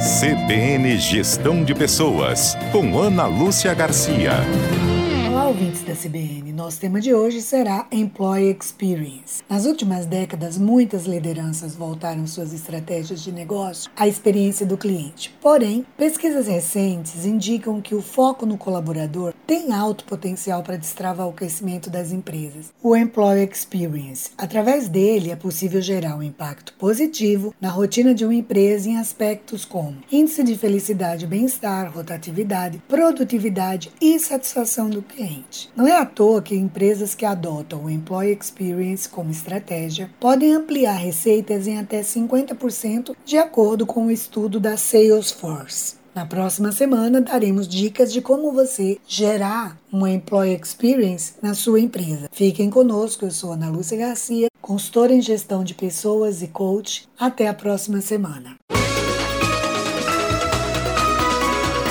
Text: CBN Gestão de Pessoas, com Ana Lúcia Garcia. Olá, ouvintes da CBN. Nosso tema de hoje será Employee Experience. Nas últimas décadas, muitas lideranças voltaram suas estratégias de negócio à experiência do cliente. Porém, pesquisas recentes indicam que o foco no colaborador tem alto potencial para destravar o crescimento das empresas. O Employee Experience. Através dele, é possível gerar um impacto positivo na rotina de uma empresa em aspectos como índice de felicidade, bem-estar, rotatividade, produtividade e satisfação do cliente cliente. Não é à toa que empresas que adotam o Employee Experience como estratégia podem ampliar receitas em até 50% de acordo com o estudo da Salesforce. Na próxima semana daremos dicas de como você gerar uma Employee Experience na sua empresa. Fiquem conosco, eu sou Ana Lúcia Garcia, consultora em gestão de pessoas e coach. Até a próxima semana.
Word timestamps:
CBN 0.00 0.96
Gestão 0.96 1.62
de 1.62 1.74
Pessoas, 1.74 2.56
com 2.72 2.98
Ana 2.98 3.26
Lúcia 3.26 3.74
Garcia. 3.74 4.32
Olá, 5.40 5.48
ouvintes 5.48 5.82
da 5.84 5.94
CBN. 5.94 6.52
Nosso 6.52 6.78
tema 6.78 7.00
de 7.00 7.14
hoje 7.14 7.40
será 7.40 7.86
Employee 7.90 8.54
Experience. 8.54 9.42
Nas 9.48 9.64
últimas 9.64 10.04
décadas, 10.04 10.58
muitas 10.58 11.06
lideranças 11.06 11.74
voltaram 11.74 12.26
suas 12.26 12.52
estratégias 12.52 13.22
de 13.22 13.32
negócio 13.32 13.90
à 13.96 14.06
experiência 14.06 14.66
do 14.66 14.76
cliente. 14.76 15.34
Porém, 15.40 15.86
pesquisas 15.96 16.46
recentes 16.46 17.24
indicam 17.24 17.80
que 17.80 17.94
o 17.94 18.02
foco 18.02 18.44
no 18.44 18.58
colaborador 18.58 19.32
tem 19.46 19.72
alto 19.72 20.04
potencial 20.04 20.62
para 20.62 20.76
destravar 20.76 21.26
o 21.26 21.32
crescimento 21.32 21.88
das 21.88 22.12
empresas. 22.12 22.70
O 22.82 22.94
Employee 22.94 23.48
Experience. 23.50 24.32
Através 24.36 24.88
dele, 24.88 25.30
é 25.30 25.36
possível 25.36 25.80
gerar 25.80 26.16
um 26.16 26.22
impacto 26.22 26.74
positivo 26.74 27.54
na 27.58 27.70
rotina 27.70 28.14
de 28.14 28.26
uma 28.26 28.34
empresa 28.34 28.90
em 28.90 28.98
aspectos 28.98 29.64
como 29.64 29.96
índice 30.12 30.44
de 30.44 30.58
felicidade, 30.58 31.26
bem-estar, 31.26 31.90
rotatividade, 31.90 32.82
produtividade 32.86 33.90
e 34.02 34.18
satisfação 34.18 34.90
do 34.90 35.00
cliente 35.00 35.29
cliente. 35.30 35.70
Não 35.76 35.86
é 35.86 35.96
à 35.96 36.04
toa 36.04 36.42
que 36.42 36.54
empresas 36.54 37.14
que 37.14 37.24
adotam 37.24 37.84
o 37.84 37.90
Employee 37.90 38.36
Experience 38.36 39.08
como 39.08 39.30
estratégia 39.30 40.10
podem 40.18 40.52
ampliar 40.52 40.94
receitas 40.94 41.66
em 41.66 41.78
até 41.78 42.00
50% 42.00 43.14
de 43.24 43.38
acordo 43.38 43.86
com 43.86 44.06
o 44.06 44.10
estudo 44.10 44.58
da 44.58 44.76
Salesforce. 44.76 46.00
Na 46.12 46.26
próxima 46.26 46.72
semana 46.72 47.20
daremos 47.20 47.68
dicas 47.68 48.12
de 48.12 48.20
como 48.20 48.52
você 48.52 48.98
gerar 49.06 49.78
uma 49.92 50.10
Employee 50.10 50.58
Experience 50.60 51.34
na 51.40 51.54
sua 51.54 51.78
empresa. 51.78 52.28
Fiquem 52.32 52.68
conosco, 52.68 53.24
eu 53.24 53.30
sou 53.30 53.52
Ana 53.52 53.70
Lúcia 53.70 53.96
Garcia, 53.96 54.48
consultora 54.60 55.12
em 55.14 55.22
gestão 55.22 55.62
de 55.62 55.72
pessoas 55.72 56.42
e 56.42 56.48
coach. 56.48 57.08
Até 57.18 57.46
a 57.46 57.54
próxima 57.54 58.00
semana. 58.00 58.59